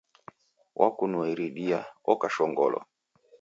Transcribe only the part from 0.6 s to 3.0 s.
Wakunua irindia, oka shongolo.